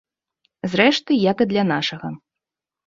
[0.71, 2.07] Зрэшты, як і для нашага.